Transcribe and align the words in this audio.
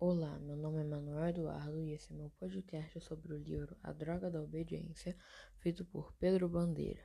Olá, 0.00 0.38
meu 0.40 0.56
nome 0.56 0.80
é 0.80 0.84
Manuel 0.84 1.28
Eduardo 1.28 1.80
e 1.80 1.92
esse 1.92 2.12
é 2.12 2.16
meu 2.16 2.28
podcast 2.30 3.00
sobre 3.00 3.32
o 3.32 3.38
livro 3.38 3.76
A 3.80 3.92
Droga 3.92 4.28
da 4.28 4.42
Obediência, 4.42 5.16
feito 5.58 5.84
por 5.84 6.12
Pedro 6.14 6.48
Bandeira. 6.48 7.00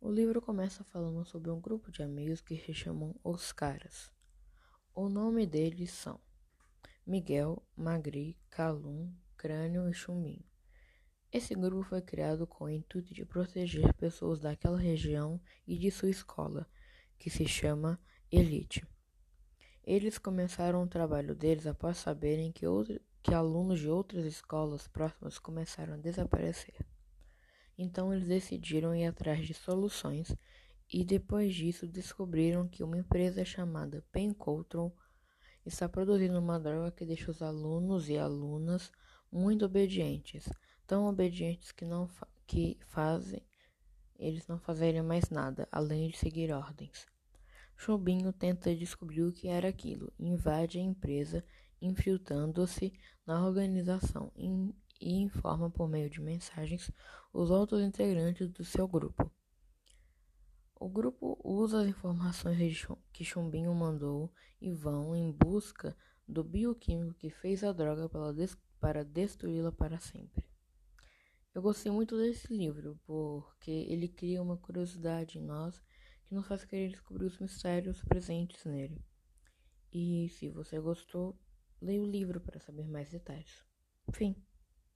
O 0.00 0.10
livro 0.10 0.40
começa 0.40 0.82
falando 0.82 1.24
sobre 1.26 1.50
um 1.50 1.60
grupo 1.60 1.92
de 1.92 2.02
amigos 2.02 2.40
que 2.40 2.56
se 2.56 2.72
chamam 2.72 3.14
Os 3.22 3.52
Caras. 3.52 4.10
O 4.94 5.10
nome 5.10 5.46
deles 5.46 5.90
são 5.92 6.18
Miguel, 7.06 7.62
Magri, 7.76 8.40
Calum, 8.48 9.14
Crânio 9.36 9.86
e 9.88 9.92
Chumbinho. 9.92 10.44
Esse 11.30 11.54
grupo 11.54 11.82
foi 11.82 12.00
criado 12.00 12.46
com 12.46 12.64
o 12.64 12.70
intuito 12.70 13.12
de 13.12 13.26
proteger 13.26 13.92
pessoas 13.94 14.40
daquela 14.40 14.78
região 14.78 15.38
e 15.66 15.78
de 15.78 15.90
sua 15.90 16.08
escola, 16.08 16.66
que 17.18 17.28
se 17.28 17.46
chama 17.46 18.00
Elite. 18.32 18.88
Eles 19.86 20.16
começaram 20.16 20.82
o 20.82 20.88
trabalho 20.88 21.34
deles 21.34 21.66
após 21.66 21.98
saberem 21.98 22.50
que, 22.50 22.66
outro, 22.66 22.98
que 23.22 23.34
alunos 23.34 23.80
de 23.80 23.88
outras 23.88 24.24
escolas 24.24 24.88
próximas 24.88 25.38
começaram 25.38 25.94
a 25.94 25.98
desaparecer. 25.98 26.74
Então 27.76 28.12
eles 28.14 28.26
decidiram 28.26 28.94
ir 28.94 29.04
atrás 29.04 29.46
de 29.46 29.52
soluções 29.52 30.34
e 30.90 31.04
depois 31.04 31.54
disso 31.54 31.86
descobriram 31.86 32.66
que 32.66 32.82
uma 32.82 32.96
empresa 32.96 33.44
chamada 33.44 34.02
Pencontron 34.10 34.90
está 35.66 35.88
produzindo 35.88 36.38
uma 36.38 36.58
droga 36.58 36.92
que 36.92 37.04
deixa 37.04 37.30
os 37.30 37.42
alunos 37.42 38.08
e 38.08 38.16
alunas 38.16 38.90
muito 39.30 39.66
obedientes, 39.66 40.48
tão 40.86 41.06
obedientes 41.06 41.72
que 41.72 41.84
não 41.84 42.08
fa 42.08 42.26
que 42.46 42.78
fazem 42.88 43.42
eles 44.16 44.46
não 44.46 44.58
fazerem 44.58 45.02
mais 45.02 45.28
nada 45.30 45.66
além 45.72 46.08
de 46.08 46.16
seguir 46.16 46.52
ordens. 46.52 47.06
Chumbinho 47.76 48.32
tenta 48.32 48.74
descobrir 48.74 49.22
o 49.22 49.32
que 49.32 49.48
era 49.48 49.68
aquilo, 49.68 50.12
invade 50.18 50.78
a 50.78 50.82
empresa, 50.82 51.44
infiltrando-se 51.80 52.92
na 53.26 53.44
organização 53.44 54.32
e 54.36 55.14
informa 55.20 55.70
por 55.70 55.88
meio 55.88 56.08
de 56.08 56.20
mensagens 56.20 56.90
os 57.32 57.50
outros 57.50 57.82
integrantes 57.82 58.48
do 58.48 58.64
seu 58.64 58.86
grupo. 58.86 59.30
O 60.76 60.88
grupo 60.88 61.38
usa 61.42 61.82
as 61.82 61.88
informações 61.88 62.86
que 63.12 63.24
Chumbinho 63.24 63.74
mandou 63.74 64.32
e 64.60 64.72
vão 64.72 65.14
em 65.14 65.32
busca 65.32 65.96
do 66.26 66.42
bioquímico 66.42 67.14
que 67.14 67.30
fez 67.30 67.62
a 67.62 67.72
droga 67.72 68.08
para 68.80 69.04
destruí-la 69.04 69.72
para 69.72 69.98
sempre. 69.98 70.44
Eu 71.54 71.62
gostei 71.62 71.92
muito 71.92 72.16
desse 72.16 72.52
livro 72.52 72.98
porque 73.06 73.70
ele 73.70 74.08
cria 74.08 74.42
uma 74.42 74.56
curiosidade 74.56 75.38
em 75.38 75.42
nós 75.42 75.80
nos 76.34 76.46
faz 76.46 76.64
querer 76.64 76.90
descobrir 76.90 77.26
os 77.26 77.38
mistérios 77.38 78.02
presentes 78.02 78.64
nele. 78.64 79.02
E 79.92 80.28
se 80.30 80.50
você 80.50 80.80
gostou, 80.80 81.38
leia 81.80 82.02
o 82.02 82.10
livro 82.10 82.40
para 82.40 82.58
saber 82.58 82.86
mais 82.88 83.10
detalhes. 83.10 83.64
Fim. 84.12 84.34